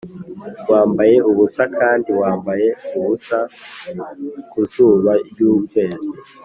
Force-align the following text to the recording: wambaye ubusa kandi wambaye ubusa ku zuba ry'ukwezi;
wambaye 0.71 1.15
ubusa 1.29 1.63
kandi 1.79 2.09
wambaye 2.21 2.67
ubusa 2.97 3.37
ku 4.51 4.59
zuba 4.71 5.11
ry'ukwezi; 5.29 6.05